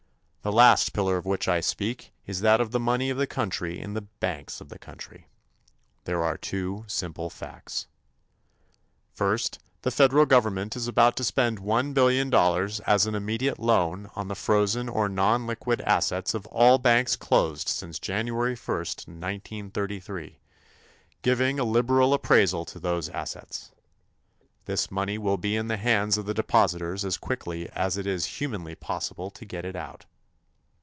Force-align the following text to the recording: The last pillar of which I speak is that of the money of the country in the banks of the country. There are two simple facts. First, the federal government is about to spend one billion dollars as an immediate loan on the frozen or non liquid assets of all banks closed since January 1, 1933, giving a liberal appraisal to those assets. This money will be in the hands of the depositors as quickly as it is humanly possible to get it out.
The 0.43 0.51
last 0.51 0.91
pillar 0.93 1.17
of 1.17 1.25
which 1.27 1.47
I 1.47 1.59
speak 1.59 2.13
is 2.25 2.41
that 2.41 2.59
of 2.59 2.71
the 2.71 2.79
money 2.79 3.11
of 3.11 3.17
the 3.19 3.27
country 3.27 3.79
in 3.79 3.93
the 3.93 4.01
banks 4.01 4.59
of 4.59 4.69
the 4.69 4.79
country. 4.79 5.27
There 6.05 6.23
are 6.23 6.35
two 6.35 6.83
simple 6.87 7.29
facts. 7.29 7.85
First, 9.13 9.59
the 9.83 9.91
federal 9.91 10.25
government 10.25 10.75
is 10.75 10.87
about 10.87 11.15
to 11.17 11.23
spend 11.23 11.59
one 11.59 11.93
billion 11.93 12.31
dollars 12.31 12.79
as 12.81 13.05
an 13.05 13.13
immediate 13.13 13.59
loan 13.59 14.09
on 14.15 14.29
the 14.29 14.35
frozen 14.35 14.89
or 14.89 15.07
non 15.07 15.45
liquid 15.45 15.79
assets 15.81 16.33
of 16.33 16.47
all 16.47 16.79
banks 16.79 17.15
closed 17.15 17.67
since 17.69 17.99
January 17.99 18.55
1, 18.55 18.75
1933, 18.77 20.39
giving 21.21 21.59
a 21.59 21.63
liberal 21.63 22.15
appraisal 22.15 22.65
to 22.65 22.79
those 22.79 23.09
assets. 23.09 23.73
This 24.65 24.89
money 24.89 25.19
will 25.19 25.37
be 25.37 25.55
in 25.55 25.67
the 25.67 25.77
hands 25.77 26.17
of 26.17 26.25
the 26.25 26.33
depositors 26.33 27.05
as 27.05 27.17
quickly 27.17 27.69
as 27.73 27.95
it 27.95 28.07
is 28.07 28.25
humanly 28.39 28.73
possible 28.73 29.29
to 29.29 29.45
get 29.45 29.65
it 29.65 29.75
out. 29.75 30.07